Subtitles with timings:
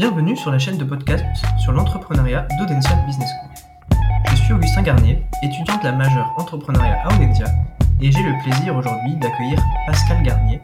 [0.00, 1.26] Bienvenue sur la chaîne de podcast
[1.58, 3.98] sur l'entrepreneuriat d'Audencia Business School.
[4.30, 7.44] Je suis Augustin Garnier, étudiant de la majeure entrepreneuriat à Audencia,
[8.00, 10.58] et j'ai le plaisir aujourd'hui d'accueillir Pascal Garnier,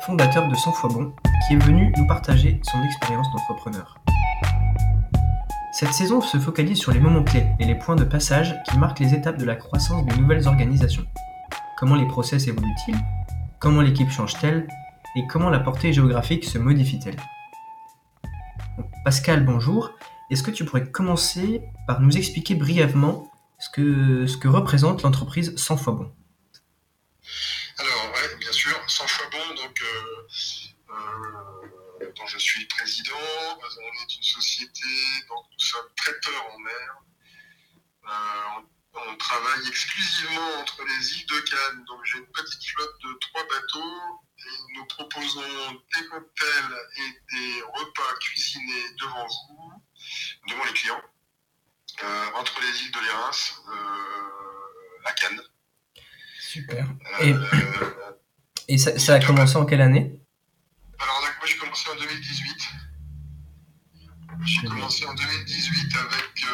[0.00, 1.14] fondateur de 100 fois bon,
[1.48, 3.96] qui est venu nous partager son expérience d'entrepreneur.
[5.72, 9.00] Cette saison se focalise sur les moments clés et les points de passage qui marquent
[9.00, 11.06] les étapes de la croissance des nouvelles organisations.
[11.78, 12.98] Comment les process évoluent-ils?
[13.60, 14.68] Comment l'équipe change-t-elle?
[15.16, 17.16] Et comment la portée géographique se modifie-t-elle?
[19.04, 19.92] Pascal, bonjour.
[20.30, 25.92] Est-ce que tu pourrais commencer par nous expliquer brièvement ce que, représente l'entreprise 100 fois
[25.92, 26.14] bon?
[27.78, 30.26] Alors, bien sûr, 100 fois bon, donc, euh,
[30.90, 33.12] euh, je suis président.
[33.60, 34.86] On est une société,
[35.28, 37.02] donc nous sommes traiteurs en mer.
[38.06, 38.62] Euh,
[38.94, 41.84] on travaille exclusivement entre les îles de Cannes.
[41.86, 47.62] Donc j'ai une petite flotte de trois bateaux et nous proposons des cocktails et des
[47.62, 49.72] repas cuisinés devant vous,
[50.48, 51.02] devant les clients,
[52.02, 53.30] euh, entre les îles de Lérins,
[53.68, 55.40] euh, à Cannes.
[56.40, 56.86] Super.
[57.20, 57.34] et,
[58.68, 60.20] et ça, a commencé en quelle année?
[60.98, 62.68] Alors moi j'ai commencé en 2018.
[64.46, 66.44] J'ai commencé en 2018 avec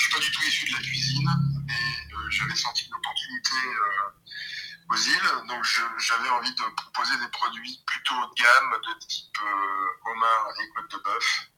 [0.00, 1.30] je suis pas du tout issu de la cuisine,
[1.66, 5.62] mais euh, j'avais senti une opportunité euh, aux îles, donc
[5.98, 10.68] j'avais envie de proposer des produits plutôt haut de gamme, de type euh, homard et
[10.70, 11.50] côte de bœuf,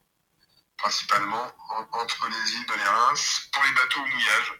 [0.77, 1.51] principalement
[1.93, 3.13] entre les îles de l'Érins,
[3.53, 4.53] pour les bateaux au mouillage.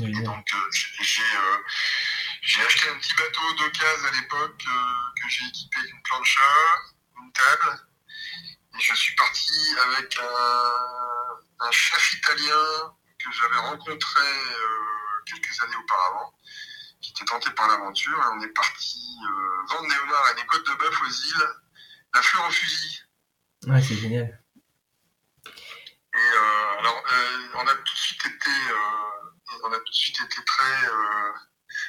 [0.00, 0.46] Et donc
[2.42, 6.40] j'ai acheté un petit bateau d'occasion à l'époque que j'ai équipé d'une plancha,
[7.20, 7.88] une table,
[8.76, 11.23] et je suis parti avec un,
[11.70, 16.34] chef italien que j'avais rencontré euh, quelques années auparavant,
[17.00, 18.18] qui était tenté par l'aventure.
[18.18, 21.48] Et on est parti euh, vendre des homards et des côtes de bœuf aux îles,
[22.14, 23.02] la fleur au fusil.
[23.66, 24.42] Ouais, c'est génial.
[25.46, 27.02] Et euh, alors,
[27.54, 28.50] on a tout de suite été,
[29.64, 30.90] on a tout de suite été très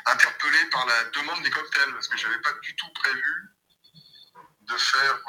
[0.07, 3.55] interpellé par la demande des cocktails, parce que j'avais pas du tout prévu
[4.61, 5.19] de faire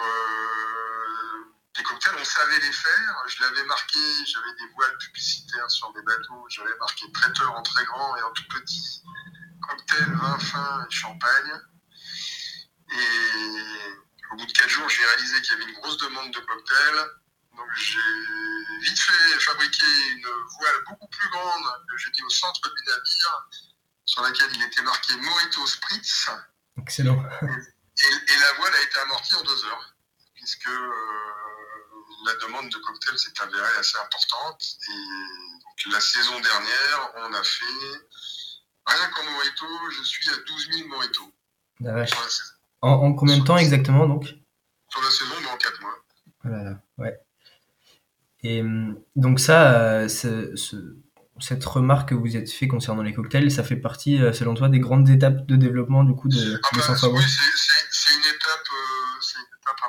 [1.78, 3.22] les cocktails, on savait les faire.
[3.26, 6.47] Je l'avais marqué, j'avais des voiles publicitaires sur mes bateaux.
[6.48, 9.03] J'avais marqué traiteur en très grand et en tout petit.
[9.69, 11.60] Cocktail, vin fin et champagne.
[12.92, 16.41] Et au bout de quatre jours, j'ai réalisé qu'il y avait une grosse demande de
[16.41, 17.06] cocktails.
[17.56, 17.98] Donc j'ai
[18.82, 20.26] vite fait fabriquer une
[20.59, 23.48] voile beaucoup plus grande que j'ai mis au centre du navire,
[24.04, 26.31] sur laquelle il était marqué Morito Spritz.
[26.78, 27.22] Excellent.
[27.98, 29.94] Et, la voile a été amortie en deux heures,
[30.34, 30.92] puisque euh,
[32.27, 34.62] la demande de cocktails s'est avérée assez importante.
[34.89, 37.99] Et la saison dernière, on a fait,
[38.87, 41.22] rien qu'en Morito, je suis à 12 000 Morito.
[42.83, 44.25] En, combien de temps exactement donc?
[44.89, 45.99] Sur la saison, dans 4 mois.
[46.45, 47.19] Voilà, ouais.
[48.43, 53.65] Et hum, donc ça, euh, cette remarque que vous êtes fait concernant les cocktails, ça
[53.65, 57.09] fait partie, euh, selon toi, des grandes étapes de développement du coup de, ah bah,
[57.12, 57.96] Oui, c'est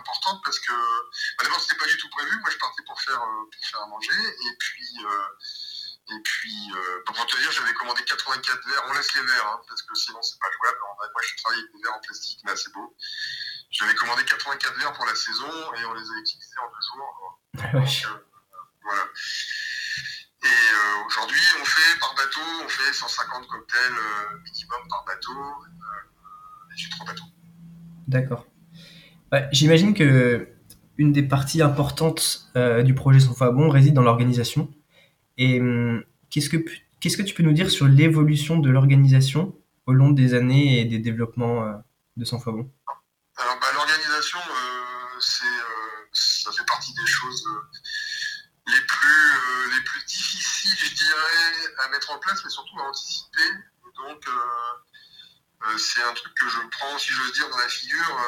[0.08, 0.72] importante parce que
[1.38, 2.40] bah, d'abord c'était pas du tout prévu.
[2.40, 4.98] Moi je partais pour faire pour faire à manger et puis
[6.10, 6.72] et puis
[7.06, 8.84] pour te dire j'avais commandé 84 verres.
[8.88, 10.78] On laisse les verres hein, parce que sinon c'est pas jouable.
[10.98, 12.96] Moi je travaille avec des verres en plastique mais assez beau.
[13.72, 17.40] J'avais commandé 84 verres pour la saison et on les a utilisés en deux jours.
[17.74, 18.24] Donc,
[18.84, 19.04] voilà.
[20.44, 25.32] Et euh, aujourd'hui, on fait par bateau, on fait 150 cocktails euh, minimum par bateau.
[25.32, 27.26] Euh, et j'ai trois bateaux.
[28.08, 28.46] D'accord.
[29.52, 30.48] J'imagine que
[30.98, 32.50] une des parties importantes
[32.84, 34.74] du projet Sofa Bon réside dans l'organisation.
[35.38, 36.58] Et hum, qu'est-ce que
[37.00, 39.56] qu'est-ce que tu peux nous dire sur l'évolution de l'organisation
[39.86, 41.84] au long des années et des développements
[42.16, 42.72] de Sans Bon?
[43.38, 44.40] Alors, bah, l'organisation,
[45.20, 47.46] ça fait partie des choses
[48.68, 52.84] les plus, euh, les plus difficiles, je dirais, à mettre en place, mais surtout à
[52.84, 53.50] anticiper.
[53.96, 54.32] Donc, euh,
[55.64, 58.20] euh, c'est un truc que je prends, si j'ose dire, dans la figure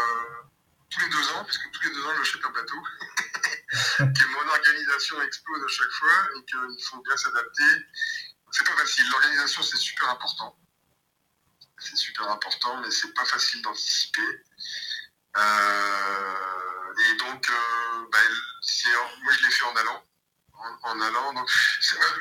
[0.90, 2.82] tous les deux ans, puisque tous les deux ans, je j'achète un bateau.
[3.98, 7.86] que mon organisation explose à chaque fois et qu'il faut bien s'adapter.
[8.52, 9.10] C'est pas facile.
[9.12, 10.58] L'organisation, c'est super important.
[11.78, 14.44] C'est super important, mais c'est pas facile d'anticiper.
[16.98, 17.52] et donc,
[18.12, 18.20] bah,
[19.22, 20.04] moi, je l'ai fait en allant
[20.84, 21.34] en, allant.
[21.34, 21.50] Donc,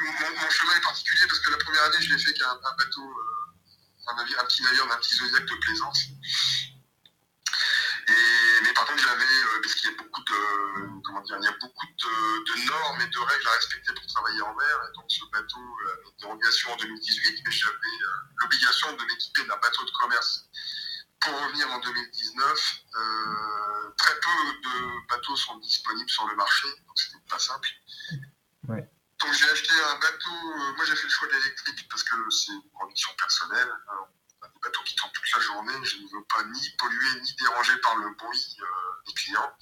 [0.01, 3.03] mon, chemin est particulier parce que la première année, je l'ai fait qu'un un bateau,
[3.03, 6.05] euh, un, un, petit navire d'un petit zodiac de plaisance.
[8.09, 8.48] Et,
[8.97, 12.67] j'avais, euh, parce qu'il y a beaucoup de, comment dire, il y a beaucoup de,
[12.67, 14.77] normes et de règles à respecter pour travailler en mer.
[14.89, 15.61] Et donc, ce bateau
[15.93, 20.45] avait une dérogation en 2018, mais j'avais euh, l'obligation de m'équiper d'un bateau de commerce
[21.21, 22.85] pour revenir en 2019,
[23.97, 27.69] très peu de bateaux sont disponibles sur le marché, donc c'était pas simple.
[28.69, 28.89] Ouais.
[29.19, 30.31] Donc j'ai acheté un bateau,
[30.77, 33.69] moi j'ai fait le choix de l'électrique parce que c'est une conviction personnelle.
[34.55, 37.77] Des bateaux qui tournent toute la journée, je ne veux pas ni polluer ni déranger
[37.79, 38.57] par le bruit
[39.07, 39.53] des clients.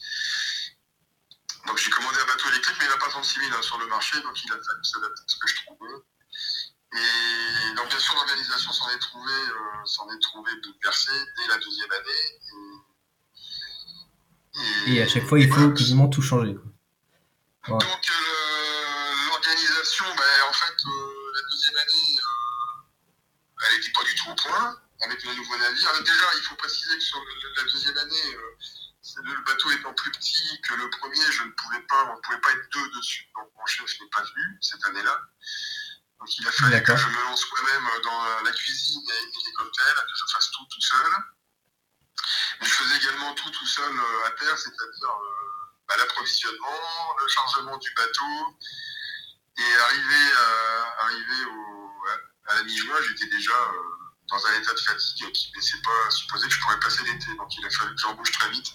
[1.66, 4.20] Donc j'ai commandé un bateau électrique, mais il n'a pas 36 000 sur le marché,
[4.22, 5.94] donc il a fallu s'adapter à ce que je trouvais.
[6.92, 11.58] Et donc bien sûr l'organisation s'en est trouvée, euh, s'en est trouvée bouleversée dès la
[11.58, 12.40] deuxième année.
[14.86, 16.56] Et, à chaque fois il faut quasiment tout changer.
[17.68, 18.35] Donc euh,
[24.28, 26.02] au point avec le nouveau navire.
[26.02, 27.22] déjà, il faut préciser que sur
[27.56, 28.36] la deuxième année,
[29.22, 32.40] le bateau étant plus petit que le premier, je ne pouvais pas, on ne pouvait
[32.40, 33.28] pas être deux dessus.
[33.34, 35.20] Donc mon chef n'est pas venu cette année-là.
[36.18, 39.94] Donc il a fallu que je me lance moi-même dans la cuisine et, les cocktails,
[39.94, 41.12] que je fasse tout tout seul.
[42.60, 47.28] Mais je faisais également tout tout seul euh, à terre, c'est-à-dire euh, bah, l'approvisionnement, le
[47.28, 48.58] chargement du bateau.
[49.58, 51.36] Et arrivé à, arrivé
[52.48, 53.95] à la mi-juin, j'étais déjà euh,
[54.28, 57.34] dans un état de fatigue qui ne laissait pas supposer que je pourrais passer l'été.
[57.36, 58.72] Donc il a fallu que j'embauche très vite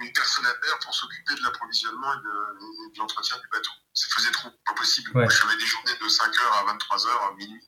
[0.00, 3.70] une personne à terre pour s'occuper de l'approvisionnement et de, l'entretien du bateau.
[3.94, 5.10] Ça faisait trop, pas possible.
[5.14, 7.62] Je faisais des journées de 5h à 23h, à minuit.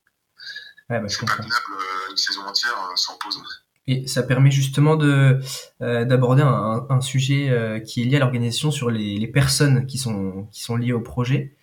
[0.90, 3.42] Ouais, bah, c'est pas tenable euh, une saison entière euh, sans pause.
[3.86, 5.40] Et ça permet justement de
[5.80, 9.96] euh, d'aborder un, un, sujet qui est lié à l'organisation sur les, les, personnes qui
[9.96, 11.56] sont qui sont liées au projet.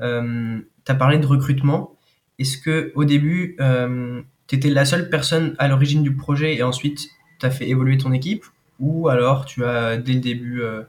[0.00, 1.98] Euh, tu as parlé de recrutement.
[2.38, 3.56] Est-ce que au début,
[4.52, 7.08] tu étais la seule personne à l'origine du projet et ensuite
[7.40, 8.44] tu as fait évoluer ton équipe?
[8.80, 10.82] Ou alors tu as dès le début euh,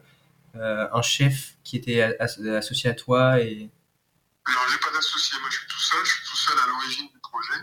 [0.56, 3.70] euh, un chef qui était associé à toi et...
[4.44, 7.08] Alors j'ai pas d'associé, moi je suis tout seul, je suis tout seul à l'origine
[7.08, 7.60] du projet.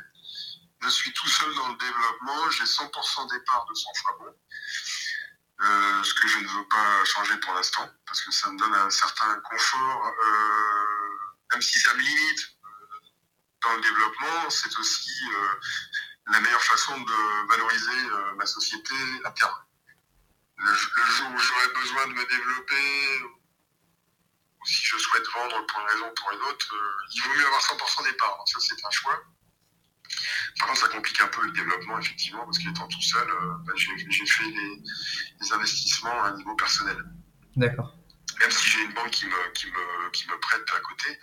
[0.80, 4.16] Je suis tout seul dans le développement, j'ai 100% départ de son choix.
[4.20, 4.32] Bon.
[5.62, 8.72] Euh, ce que je ne veux pas changer pour l'instant, parce que ça me donne
[8.72, 10.14] un certain confort,
[11.52, 12.56] même si ça me limite
[13.62, 15.12] dans le développement, c'est aussi
[16.26, 18.94] la meilleure façon de valoriser ma société
[19.24, 19.54] à terme
[20.60, 23.22] le, jour où j'aurai besoin de me développer,
[24.60, 27.34] ou si je souhaite vendre pour une raison ou pour une autre, euh, il vaut
[27.34, 28.46] mieux avoir 100% d'épargne.
[28.46, 29.22] Ça, c'est un choix.
[30.58, 33.72] Par contre, ça complique un peu le développement, effectivement, parce qu'étant tout seul, euh, bah,
[33.76, 36.98] j'ai fait des, investissements à un niveau personnel.
[37.56, 37.96] D'accord.
[38.38, 41.14] Même si j'ai une banque qui me, qui me, qui me prête à côté, euh,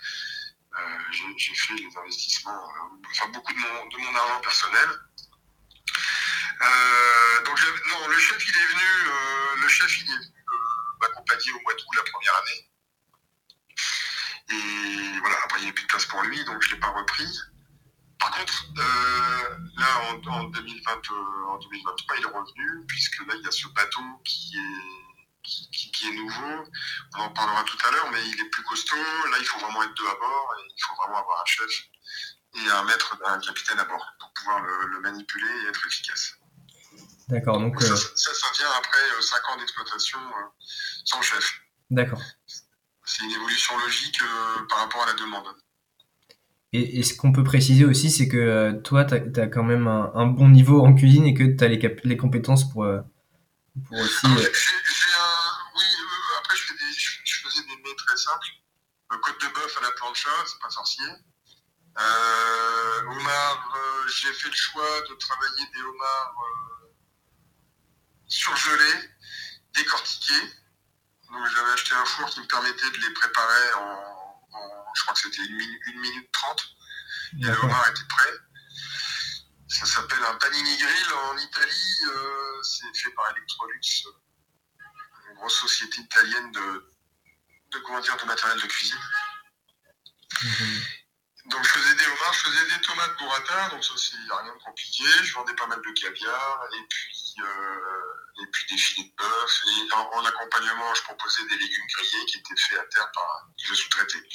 [1.10, 2.68] j'ai fait des investissements,
[3.10, 4.88] enfin beaucoup de mon, de mon argent personnel.
[6.60, 10.98] Euh, donc non, le chef il est venu, euh, le chef il est venu euh,
[11.00, 12.70] m'accompagner au mois d'août la première année.
[14.50, 16.80] Et voilà, après il n'y avait plus de place pour lui, donc je ne l'ai
[16.80, 17.28] pas repris.
[18.18, 20.92] Par contre, là en, 2020,
[21.48, 24.67] en 2023, il est revenu, puisque là il y a ce bateau qui est,
[25.72, 26.64] qui, est nouveau.
[27.16, 28.96] On en parlera tout à l'heure, mais il est plus costaud.
[28.96, 31.70] Là, il faut vraiment être deux à bord et il faut vraiment avoir un chef
[32.54, 36.38] et un maître, un capitaine à bord pour pouvoir le manipuler et être efficace.
[37.28, 37.60] D'accord.
[37.60, 40.64] Donc, ça, euh, ça, ça, vient après 5 euh, ans d'exploitation euh,
[41.04, 41.60] sans chef.
[41.90, 42.20] D'accord.
[43.04, 44.20] C'est une évolution logique
[44.68, 45.44] par rapport à la demande.
[46.74, 50.48] Et, ce qu'on peut préciser aussi, c'est que toi, tu as, quand même un, bon
[50.48, 52.86] niveau en cuisine et que tu as les, les, compétences pour,
[53.86, 54.26] pour aussi.
[54.36, 54.87] j'ai,
[58.18, 58.48] simples.
[59.22, 61.08] côte de bœuf à la plancha, c'est pas sorcier.
[61.98, 63.76] Euh, homard,
[64.08, 66.34] j'ai fait le choix de travailler des homards
[68.26, 69.10] surgelés,
[69.74, 70.52] décortiqués.
[71.30, 74.08] Donc j'avais acheté un four qui me permettait de les préparer en,
[74.94, 76.68] je crois que c'était une minute, une minute trente.
[77.40, 78.32] Et le homard était prêt.
[79.68, 81.96] Ça s'appelle un panini grill en Italie.
[82.06, 83.80] Euh, c'est fait par Electrolux,
[85.30, 86.90] une grosse société italienne de,
[87.70, 89.00] de comment dire, de matériel de cuisine.
[90.42, 90.84] Mhm.
[91.46, 94.62] Donc je faisais des homards, je faisais des tomates burrata, donc ça c'est rien de
[94.62, 95.04] compliqué.
[95.22, 99.62] Je vendais pas mal de caviar et puis euh, et puis des filets de bœuf.
[99.66, 103.66] Et en, accompagnement, je proposais des légumes grillés qui étaient faits à terre par que
[103.66, 104.28] je sous-traitais.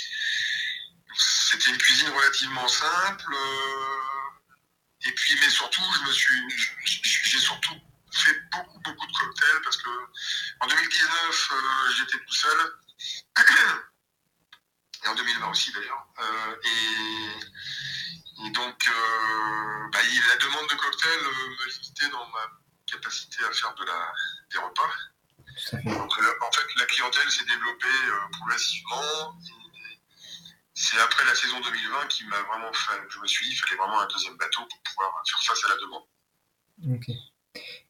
[1.16, 3.34] C'était une cuisine relativement simple.
[3.34, 6.50] Euh, et puis mais surtout, je me suis
[6.86, 7.76] j'ai surtout
[8.12, 9.90] fait beaucoup beaucoup de cocktails parce que
[10.62, 12.74] en 2019 euh, j'étais tout seul.
[15.04, 16.08] Et en 2020 aussi d'ailleurs.
[16.20, 20.00] Euh, et, donc, euh, bah,
[20.30, 24.14] la demande de cocktail euh, me limitait dans ma capacité à faire de la,
[24.52, 24.92] des repas.
[25.86, 26.12] Donc,
[26.42, 27.88] en fait, la clientèle s'est développée
[28.32, 29.38] progressivement.
[30.74, 33.00] C'est après la saison 2020 qui m'a vraiment fait.
[33.10, 35.70] Je me suis dit qu'il fallait vraiment un deuxième bateau pour pouvoir faire face à
[35.70, 36.04] la demande.
[36.96, 37.16] Ok.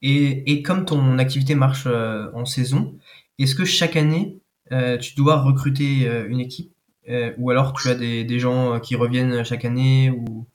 [0.01, 3.00] Et, et comme ton activité marche en saison,
[3.39, 6.74] est-ce que chaque année, tu dois recruter euh, une équipe
[7.10, 10.48] euh, ou alors tu as des, des gens qui reviennent chaque année ou...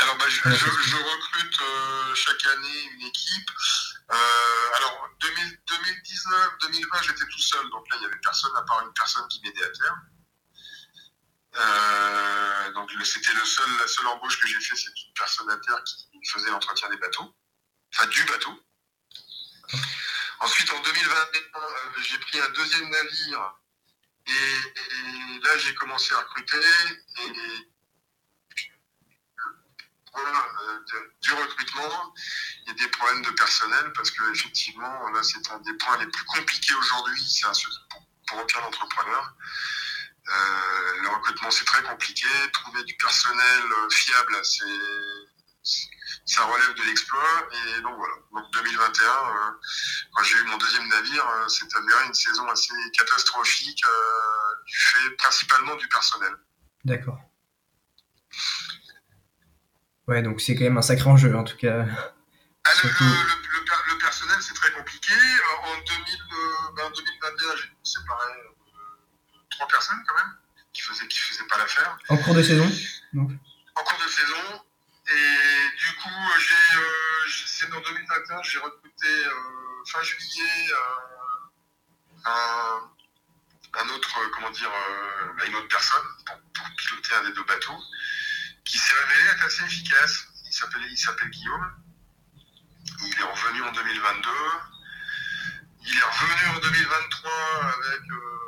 [0.00, 3.50] Alors, bah, je, je, je, recrute euh, chaque année une équipe.
[4.10, 8.92] Euh, alors, 2019-2020, j'étais tout seul, donc là, il n'y avait personne à part une
[8.94, 10.00] personne qui m'aidait à terme.
[11.56, 15.56] Euh, donc, c'était le seul, la seule embauche que j'ai fait, c'est une personne à
[15.58, 17.34] terre qui faisait l'entretien des bateaux,
[17.94, 18.52] enfin du bateau.
[20.40, 21.60] Ensuite, en 2021,
[22.02, 23.54] j'ai pris un deuxième navire
[24.26, 26.58] et, là, j'ai commencé à recruter.
[27.26, 27.32] Et,
[31.22, 32.14] du recrutement
[32.66, 36.24] et des problèmes de personnel parce que effectivement là c'est un des points les plus
[36.24, 37.42] compliqués aujourd'hui
[38.26, 39.34] pour aucun entrepreneur
[40.28, 44.64] euh, le recrutement c'est très compliqué trouver du personnel fiable c'est
[46.24, 49.50] ça relève de l'exploit et donc voilà donc 2021 euh,
[50.12, 54.76] quand j'ai eu mon deuxième navire euh, c'est avéré une saison assez catastrophique euh, du
[54.76, 56.32] fait principalement du personnel
[56.84, 57.18] d'accord
[60.10, 61.86] Ouais, donc c'est quand même un sacré enjeu en tout cas.
[62.64, 65.12] Ah, le, le, le, le, personnel, c'est très compliqué.
[65.62, 66.18] En 2000,
[66.76, 70.34] ben, 2021, j'ai séparé euh, trois personnes quand même
[70.72, 71.96] qui faisaient, qui faisaient pas l'affaire.
[72.08, 72.68] En cours de saison
[73.12, 73.30] donc?
[73.76, 74.64] En cours de saison.
[75.10, 80.70] Et du coup, j'ai, euh, c'est en 2021, j'ai recruté euh, fin juillet
[82.24, 84.70] un, autre, comment dire,
[85.46, 86.36] une autre personne pour,
[86.76, 87.78] piloter un des deux bateaux
[88.64, 90.26] qui s'est révélé être assez efficace.
[90.46, 91.72] Il s'appelle, il s'appelle Guillaume.
[93.02, 94.30] Il est revenu en 2022.
[95.86, 97.32] Il est revenu en 2023
[97.64, 98.39] avec, euh,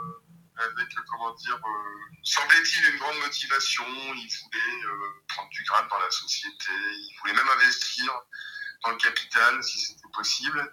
[0.56, 3.84] avec comment dire, euh, semblait-il une grande motivation.
[3.88, 6.72] Il voulait euh, prendre du grade dans la société.
[6.72, 8.12] Il voulait même investir
[8.84, 10.72] dans le capital si c'était possible.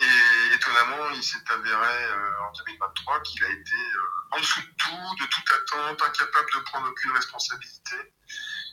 [0.00, 3.76] Et étonnamment, il s'est avéré euh, en 2023 qu'il a été
[4.30, 7.96] en dessous de tout, de toute attente, incapable de prendre aucune responsabilité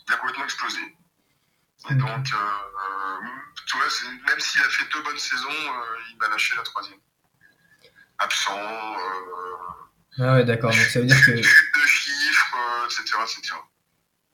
[0.07, 0.97] il a complètement explosé.
[1.89, 3.27] Et donc, euh,
[3.67, 3.85] tu vois,
[4.27, 6.99] même s'il a fait deux bonnes saisons, euh, il m'a lâché la troisième.
[8.17, 8.59] Absent.
[10.19, 10.71] Euh, ah ouais, d'accord.
[10.71, 11.31] Donc ça veut dire que.
[11.31, 13.55] de chiffres, etc., etc.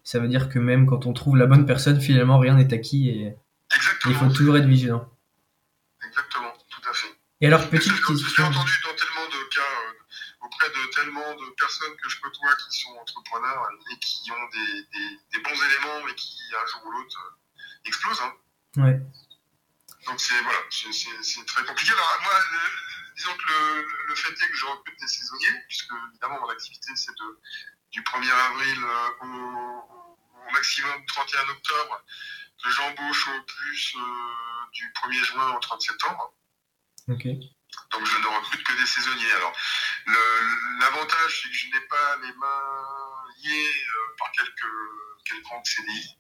[0.04, 3.10] Ça veut dire que même quand on trouve la bonne personne, finalement, rien n'est acquis
[3.10, 3.36] et
[3.74, 4.14] Exactement.
[4.14, 5.10] il faut toujours être vigilant.
[6.06, 7.08] Exactement, tout à fait.
[7.40, 8.44] Et alors, petite J'ai question.
[8.44, 12.80] entendu dans tellement de cas euh, auprès de tellement de personnes que je côtoie qui
[12.82, 16.92] sont entrepreneurs et qui ont des, des, des bons éléments mais qui un jour ou
[16.92, 18.22] l'autre euh, explosent.
[18.22, 18.34] Hein.
[18.84, 19.00] Ouais.
[20.08, 21.94] Donc c'est voilà, c'est très compliqué.
[21.94, 22.34] Alors moi,
[23.16, 26.92] disons que le, le, fait est que je recrute des saisonniers, puisque évidemment mon activité
[26.96, 27.40] c'est de
[27.92, 32.04] du 1er avril euh, au, au, maximum 31 octobre,
[32.64, 34.02] que j'embauche au plus euh,
[34.74, 36.34] du 1er juin au 30 septembre.
[37.92, 39.32] Donc je ne recrute que des saisonniers.
[39.34, 39.54] Alors
[40.80, 44.72] l'avantage c'est que je n'ai pas les mains liées euh, par quelques
[45.26, 46.18] quelconque CDI.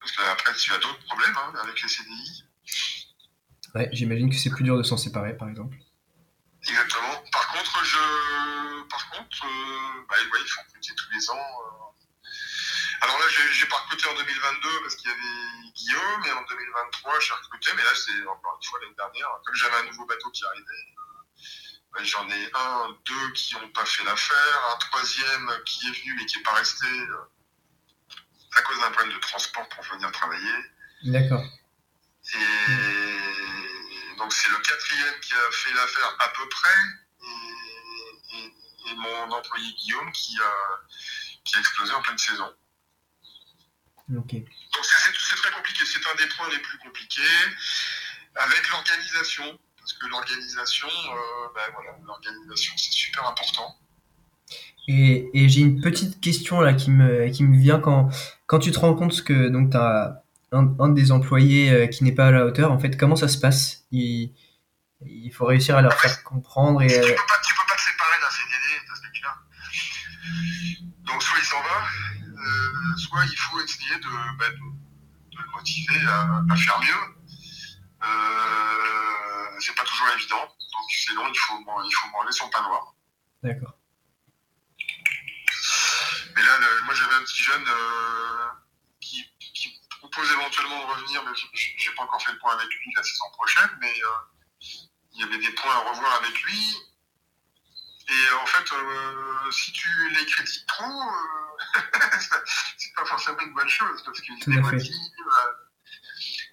[0.00, 2.44] Parce qu'après tu as d'autres problèmes hein, avec les CDI.
[3.74, 5.76] Ouais, j'imagine que c'est plus dur de s'en séparer par exemple.
[6.62, 7.22] Exactement.
[7.32, 11.34] Par contre, je par contre euh, bah, ouais, il faut recruter tous les ans.
[11.36, 11.90] Euh...
[13.02, 17.20] Alors là, j'ai pas recruté en 2022 parce qu'il y avait Guillaume, et en 2023,
[17.20, 20.30] j'ai recruté, mais là, c'est encore une fois l'année dernière, comme j'avais un nouveau bateau
[20.30, 25.86] qui arrivait, euh, j'en ai un, deux qui n'ont pas fait l'affaire, un troisième qui
[25.88, 27.30] est venu mais qui n'est pas resté euh,
[28.56, 30.56] à cause d'un problème de transport pour venir travailler.
[31.04, 31.44] D'accord.
[32.34, 32.99] Et
[34.20, 36.78] donc, c'est le quatrième qui a fait l'affaire à peu près,
[37.22, 40.52] et, et, et mon employé Guillaume qui a,
[41.44, 42.52] qui a explosé en pleine saison.
[44.18, 44.40] Okay.
[44.40, 47.22] Donc c'est très compliqué, c'est un des points les plus compliqués
[48.34, 53.78] avec l'organisation, parce que l'organisation, euh, ben voilà, l'organisation c'est super important.
[54.88, 58.10] Et, et j'ai une petite question là qui me, qui me vient quand,
[58.46, 60.19] quand tu te rends compte que donc tu as
[60.52, 63.28] un, un, des employés euh, qui n'est pas à la hauteur, en fait, comment ça
[63.28, 63.84] se passe?
[63.90, 64.34] Il,
[65.06, 66.82] il faut réussir à leur faire comprendre.
[66.82, 69.36] Et, tu, peux pas, tu peux pas te séparer d'un CDD, c'est clair.
[71.06, 71.86] Donc soit il s'en va,
[72.22, 77.16] euh, soit il faut essayer de, bah, de, de le motiver à, à, faire mieux.
[78.02, 82.94] Euh, c'est pas toujours évident, donc sinon il faut, il faut manger son pain noir.
[83.42, 83.76] D'accord.
[86.34, 88.46] Mais là, le, moi j'avais un petit jeune euh,
[90.10, 93.30] propose éventuellement de revenir, mais j'ai pas encore fait le point avec lui la saison
[93.32, 94.66] prochaine, mais euh,
[95.12, 96.76] il y avait des points à revoir avec lui.
[98.08, 101.80] Et en fait, euh, si tu les critiques trop, euh,
[102.76, 104.92] c'est pas forcément une bonne chose parce qu'il se démotive.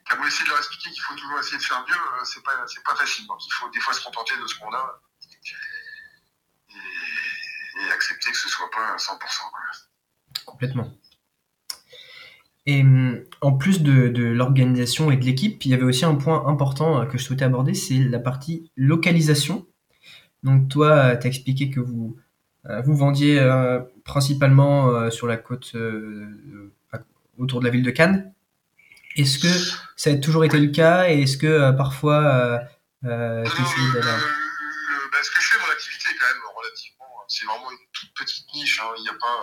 [0.07, 2.43] t'as beau essayer de leur expliquer qu'il faut toujours essayer de faire mieux, euh, c'est
[2.43, 3.25] pas, pas facile.
[3.25, 5.01] Donc il faut des fois se contenter de ce qu'on a
[6.69, 9.17] et, et accepter que ce soit pas à 100%.
[9.17, 9.59] quoi.
[10.45, 10.93] Complètement.
[12.67, 16.15] Et hum, en plus de, de l'organisation et de l'équipe, il y avait aussi un
[16.15, 19.65] point important euh, que je souhaitais aborder, c'est la partie localisation.
[20.43, 22.17] Donc toi, tu as expliqué que vous,
[22.69, 26.27] euh, vous vendiez euh, principalement euh, sur la côte euh,
[27.37, 28.33] autour de la ville de Cannes.
[29.15, 29.47] Est-ce que
[29.95, 32.57] ça a toujours été le cas et est-ce que euh, parfois euh,
[33.05, 34.21] euh, Non, tu essayes d'aller-
[35.11, 37.05] bah, ce que je fais, mon activité est quand même relativement.
[37.27, 38.79] C'est vraiment une toute petite niche.
[38.83, 38.89] hein.
[38.97, 39.37] Il n'y a pas.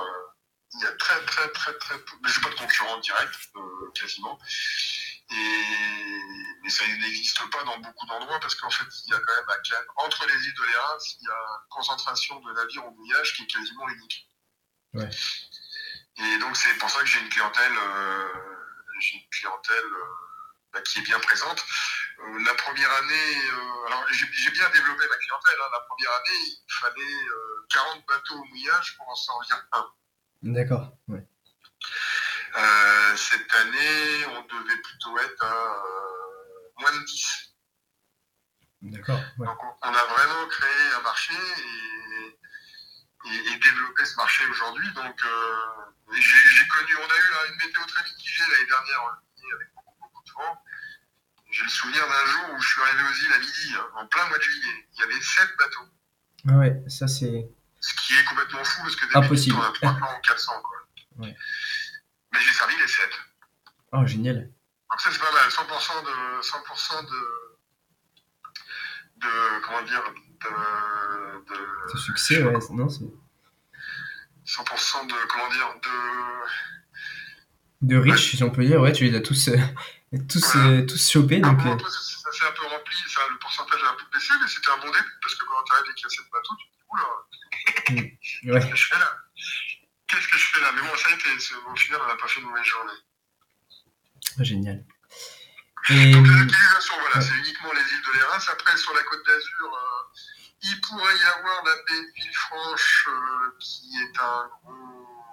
[0.74, 2.16] Il y a très, très, très, très peu.
[2.22, 4.38] Mais j'ai pas de concurrent direct, euh, quasiment.
[5.30, 6.20] Et,
[6.62, 9.48] mais ça n'existe pas dans beaucoup d'endroits parce qu'en fait, il y a quand même
[9.48, 12.90] à Cannes, entre les îles de l'Érins, il y a une concentration de navires au
[12.90, 14.28] mouillage qui est quasiment unique.
[14.94, 15.10] Ouais.
[16.16, 18.28] Et donc, c'est pour ça que j'ai une clientèle, euh,
[19.00, 20.04] j'ai une clientèle euh,
[20.72, 21.64] bah, qui est bien présente.
[22.20, 23.36] Euh, la première année,
[23.86, 25.58] alors j'ai bien développé ma clientèle.
[25.64, 25.68] hein.
[25.72, 29.90] La première année, il fallait euh, 40 bateaux au mouillage pour en sortir un.
[30.44, 30.92] D'accord.
[31.08, 31.26] Ouais.
[32.56, 37.54] Euh, cette année, on devait plutôt être à euh, moins de 10.
[38.82, 39.20] D'accord.
[39.38, 39.46] Ouais.
[39.46, 42.38] Donc on, on a vraiment créé un marché et,
[43.30, 44.86] et- et développé ce marché aujourd'hui.
[44.92, 45.56] Donc euh,
[46.12, 49.08] j'ai connu, on a eu là, une météo très mitigée l'année dernière en
[49.38, 50.62] juillet avec beaucoup, beaucoup de vent.
[51.50, 54.06] J'ai le souvenir d'un jour où je suis arrivé aux îles à midi, hein, en
[54.08, 54.88] plein mois de juillet.
[54.92, 55.88] Il y avait 7 bateaux.
[56.50, 57.48] Ah ouais, ça c'est.
[57.84, 59.56] Ce qui est complètement fou parce que Impossible.
[59.58, 60.52] on a 300 ou 400.
[60.62, 60.78] Quoi.
[61.18, 61.36] Ouais.
[62.32, 63.10] Mais j'ai servi les 7.
[63.92, 64.50] Oh, génial.
[64.90, 67.20] Donc ça c'est pas mal, 100% de 100% de,
[69.16, 70.02] de comment dire
[70.44, 71.58] de, de
[71.92, 72.58] Ce succès, ouais.
[72.70, 73.04] Non, c'est.
[74.46, 75.90] 100% de comment dire de
[77.82, 79.58] De riches, si on peut dire, ouais, tu les as tous, euh,
[80.30, 81.40] tous, euh, tous chopés.
[81.44, 84.04] Ah, Donc, bon, après, ça, s'est un peu rempli, ça, le pourcentage a un peu
[84.12, 86.16] baissé, mais c'était un bon début parce que quand tu arrives et qu'il y a
[86.16, 87.04] 7 bateaux, tu te dis oula,
[87.90, 88.18] ouais.
[88.44, 89.16] qu'est-ce que je fais là?
[90.06, 90.72] Qu'est-ce que je fais là?
[90.72, 92.92] Mais bon, ça a été, au final, on n'a pas fait une mauvaise journée.
[94.40, 94.84] Génial.
[95.90, 98.38] Et Donc les utilisations, voilà, c'est uniquement les îles de l'Érins.
[98.52, 100.18] Après, sur la côte d'Azur, euh,
[100.62, 105.24] il pourrait y avoir la baie de Villefranche, euh, qui est un gros,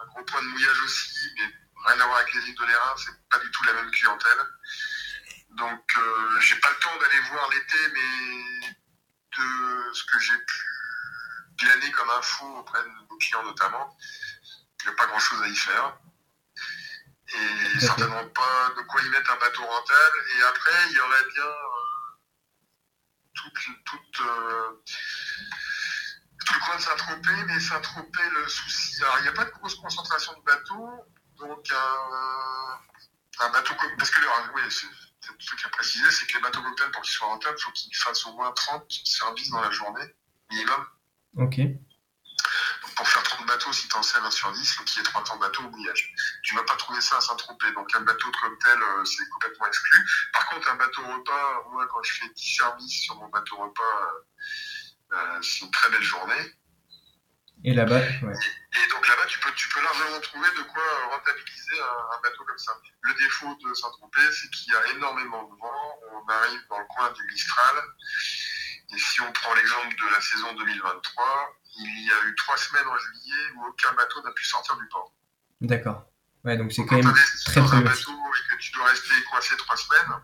[0.00, 1.54] un gros point de mouillage aussi, mais
[1.86, 4.38] rien à voir avec les îles de l'Érins, c'est pas du tout la même clientèle.
[5.50, 8.76] Donc, euh, j'ai pas le temps d'aller voir l'été, mais
[9.36, 10.73] de ce que j'ai pu
[11.56, 13.96] glaner comme info auprès de nos clients notamment,
[14.80, 15.98] il n'y a pas grand chose à y faire.
[17.28, 20.24] Et certainement pas de quoi y mettre un bateau rentable.
[20.36, 22.14] Et après, il y aurait bien euh,
[23.34, 24.82] toute, toute, euh,
[26.46, 29.02] tout le coin de Saint-Tropez, mais Saint-Tropez, le souci.
[29.02, 30.90] Alors, il n'y a pas de grosse concentration de bateaux,
[31.38, 33.96] donc un, un bateau comme.
[33.96, 37.02] Parce que, alors, oui, c'est le truc à préciser, c'est que les bateaux cocktails, pour
[37.02, 40.14] qu'ils soient rentables, il faut qu'ils fassent au moins 30 services dans la journée,
[40.50, 40.86] minimum.
[41.36, 41.56] Ok.
[42.82, 44.98] Donc, pour faire 30 bateaux, si tu en sers un sur 10, il faut qu'il
[44.98, 46.14] y ait 300 bateaux au mouillage.
[46.42, 47.72] Tu ne vas pas trouver ça à Saint-Tropez.
[47.72, 49.98] Donc un bateau de cocktail, euh, c'est complètement exclu.
[50.32, 53.82] Par contre, un bateau repas, moi, quand je fais 10 services sur mon bateau repas,
[53.82, 56.54] euh, euh, c'est une très belle journée.
[57.66, 58.34] Et là-bas, ouais.
[58.74, 62.44] Et donc là-bas, tu peux, tu peux largement trouver de quoi rentabiliser un, un bateau
[62.44, 62.72] comme ça.
[63.00, 65.98] Le défaut de Saint-Tropez, c'est qu'il y a énormément de vent.
[66.12, 67.76] On arrive dans le coin du Mistral.
[68.94, 72.86] Et si on prend l'exemple de la saison 2023, il y a eu trois semaines
[72.86, 75.12] en juillet où aucun bateau n'a pu sortir du port.
[75.60, 76.06] D'accord.
[76.44, 77.14] Ouais, donc c'est quand quand même
[77.46, 80.20] très dans un bateau et que tu dois rester coincé trois semaines,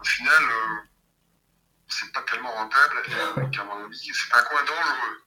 [0.00, 0.76] au final, euh,
[1.88, 3.02] c'est pas tellement rentable.
[3.06, 5.22] Et, euh, avis, c'est un coin dangereux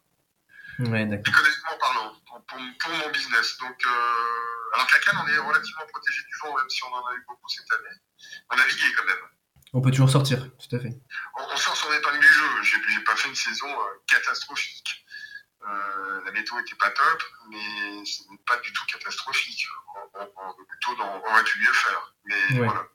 [0.91, 1.33] Ouais, d'accord.
[1.33, 3.57] économiquement parlant, pour, pour, pour mon business.
[3.57, 7.05] Donc, euh, alors qu'à Cannes, on est relativement protégé du vent, même si on en
[7.07, 7.97] a eu beaucoup cette année.
[8.49, 9.17] On naviguait quand même.
[9.73, 10.93] On peut toujours sortir, tout à fait.
[11.37, 12.45] On, on sort son épingle du jeu.
[12.63, 15.05] J'ai pas fait une saison euh, catastrophique.
[15.67, 19.65] Euh, la météo était pas top, mais ce n'est pas du tout catastrophique.
[19.95, 22.13] On, on- on est plutôt dans, on aurait pu mieux faire.
[22.25, 22.65] Mais Ouais.
[22.67, 22.85] voilà.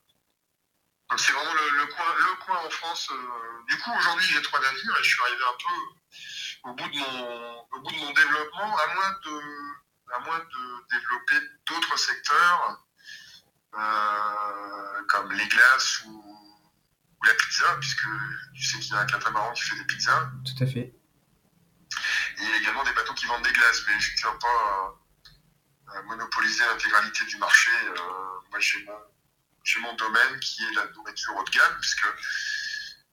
[1.09, 3.09] Donc c'est vraiment le, le coin, le coin en France.
[3.13, 6.89] euh, du coup, aujourd'hui, j'ai trois navires et je suis arrivé un peu au bout
[6.91, 9.41] de mon, au bout de mon développement, à moins de,
[10.15, 11.37] à moins de développer
[11.69, 12.83] d'autres secteurs
[13.79, 16.26] euh, comme les glaces ou
[17.27, 18.07] la pizza, puisque
[18.55, 20.31] tu sais qu'il y a un catamaran qui fait des pizzas.
[20.45, 20.95] Tout à fait.
[22.39, 24.39] Et il y a également des bateaux qui vendent des glaces, mais je ne tiens
[24.41, 24.95] pas
[25.93, 27.71] à, à monopoliser l'intégralité du marché.
[27.89, 28.99] Euh, moi, j'ai mon,
[29.65, 32.07] j'ai mon domaine qui est la nourriture haut de gamme, puisque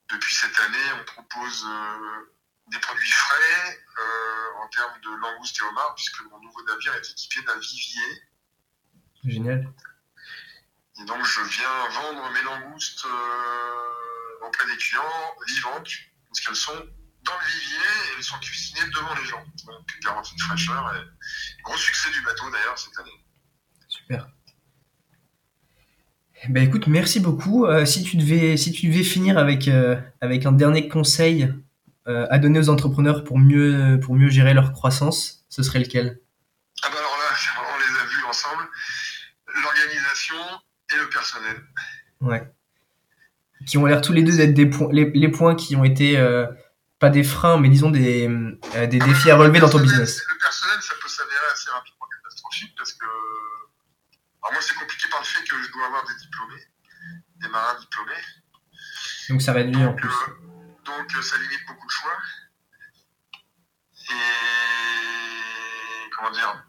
[0.09, 2.35] depuis cette année, on propose euh,
[2.67, 7.09] des produits frais euh, en termes de langoustes et homards, puisque mon nouveau navire est
[7.11, 8.23] équipé d'un vivier.
[9.23, 9.73] Génial.
[10.99, 13.05] Et donc, je viens vendre mes langoustes
[14.47, 15.89] auprès des clients vivantes,
[16.29, 16.85] parce qu'elles sont
[17.23, 19.43] dans le vivier et elles sont cuisinées devant les gens.
[19.65, 20.93] Donc, garantie de fraîcheur.
[20.95, 23.23] Et gros succès du bateau d'ailleurs cette année.
[23.87, 24.27] Super.
[26.49, 27.65] Ben écoute, merci beaucoup.
[27.65, 31.53] Euh, si tu devais, si tu devais finir avec euh, avec un dernier conseil
[32.07, 36.19] euh, à donner aux entrepreneurs pour mieux pour mieux gérer leur croissance, ce serait lequel?
[36.81, 37.35] Ah bah alors là,
[37.73, 38.63] on les a vus ensemble.
[39.55, 40.35] L'organisation
[40.93, 41.63] et le personnel.
[42.19, 42.51] Ouais.
[43.67, 46.17] Qui ont l'air tous les deux d'être des points, les, les points qui ont été
[46.17, 46.47] euh,
[46.99, 50.21] pas des freins, mais disons des, euh, des défis à relever dans ton business.
[50.29, 55.19] Le personnel, ça peut s'avérer assez rapidement catastrophique parce que alors moi, c'est compliqué par
[55.21, 56.63] le fait que je dois avoir des diplômés,
[57.41, 58.21] des marins diplômés.
[59.29, 60.09] Donc ça réduit en Donc, plus.
[60.09, 62.17] euh, donc ça limite beaucoup de choix.
[64.09, 66.65] Et comment dire?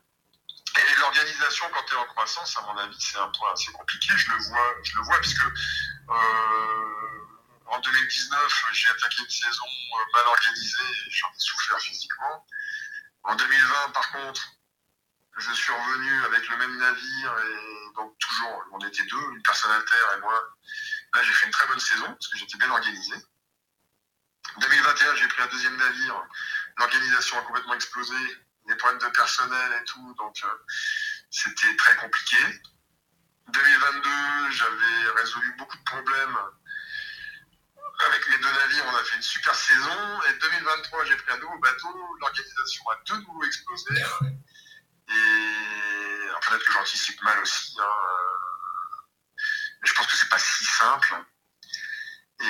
[0.76, 4.12] Et l'organisation, quand tu es en croissance, à mon avis, c'est un point assez compliqué.
[4.16, 7.26] Je le vois, je le vois puisque euh,
[7.66, 12.46] en 2019, j'ai attaqué une saison euh, mal organisée et j'en ai souffert physiquement.
[13.22, 14.42] En 2020, par contre,
[15.36, 19.70] je suis revenu avec le même navire et donc toujours, on était deux, une personne
[19.70, 20.40] à terre et moi.
[21.14, 23.14] Là, j'ai fait une très bonne saison parce que j'étais bien organisé.
[24.60, 26.22] 2021, j'ai pris un deuxième navire.
[26.78, 28.14] L'organisation a complètement explosé.
[28.66, 30.14] Les problèmes de personnel et tout.
[30.14, 30.48] Donc, euh,
[31.30, 32.36] c'était très compliqué.
[33.48, 36.38] 2022, j'avais résolu beaucoup de problèmes.
[38.06, 40.22] Avec mes deux navires, on a fait une super saison.
[40.28, 42.16] Et 2023, j'ai pris un nouveau bateau.
[42.20, 43.94] L'organisation a de nouveau explosé.
[45.08, 45.12] Et
[46.40, 47.76] peut-être que j'anticipe mal aussi.
[47.78, 47.84] hein.
[49.82, 51.14] Mais je pense que c'est pas si simple.
[52.40, 52.44] Et,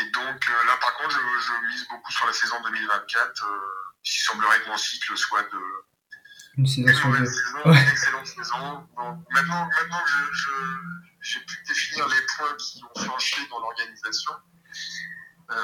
[0.00, 3.44] et donc euh, là, par contre, je, je mise beaucoup sur la saison 2024.
[3.44, 3.58] Euh,
[4.04, 5.58] il semblerait que mon cycle soit de
[6.56, 7.34] Une saison une sur mauvaise deux.
[7.44, 7.82] saison, Ouais.
[7.82, 8.88] une excellente saison.
[8.96, 13.58] Donc, maintenant, maintenant que je, je- j'ai pu définir les points qui ont flanché dans
[13.60, 14.32] l'organisation,
[15.50, 15.56] euh,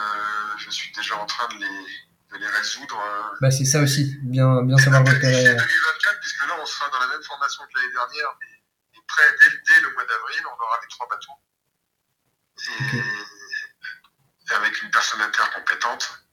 [0.59, 1.87] je suis déjà en train de les,
[2.33, 2.99] de les résoudre.
[2.99, 5.49] euh, Bah c'est ça aussi, bien bien savoir repérer.
[5.49, 8.63] euh, 2024, puisque là, on sera dans la même formation que l'année dernière, mais,
[8.95, 11.39] mais prêt dès, dès le mois d'avril, on aura les trois bateaux.
[12.69, 12.97] Et,
[14.51, 16.25] et avec une personne inter compétente.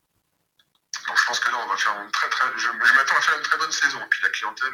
[1.07, 2.45] Donc je pense que là, on va faire une très très.
[2.55, 3.99] Je, je m'attends à faire une très bonne saison.
[3.99, 4.73] Et puis la clientèle,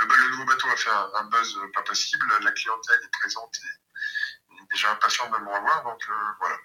[0.00, 2.26] le, le nouveau bateau a fait un, un buzz pas possible.
[2.40, 5.84] La clientèle est présente et, déjà impatiente de me revoir.
[5.84, 6.56] Donc euh, voilà.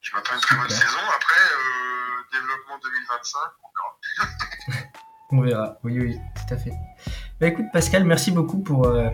[0.00, 0.88] Je m'attends à une très bonne Super.
[0.88, 1.00] saison.
[1.14, 4.88] Après, euh, développement 2025, on verra.
[5.30, 5.78] On verra.
[5.84, 6.72] Oui oui, tout à fait.
[7.38, 9.10] Bah écoute Pascal, merci beaucoup pour euh,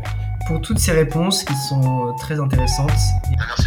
[0.46, 2.90] pour toutes ces réponses qui sont très intéressantes.
[3.32, 3.63] Et Merci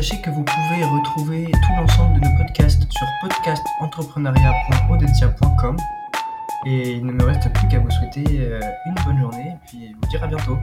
[0.00, 5.76] sachez que vous pouvez retrouver tout l'ensemble de nos podcasts sur podcastentrepreneuriat.audencia.com.
[6.66, 9.96] Et il ne me reste plus qu'à vous souhaiter euh, une bonne journée et puis
[10.00, 10.56] vous dire à bientôt.